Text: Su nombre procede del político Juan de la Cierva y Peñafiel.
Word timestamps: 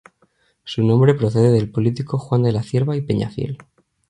Su 0.63 0.81
nombre 0.83 1.13
procede 1.13 1.51
del 1.51 1.69
político 1.69 2.17
Juan 2.17 2.41
de 2.41 2.51
la 2.51 2.63
Cierva 2.63 2.95
y 2.97 3.01
Peñafiel. 3.03 3.59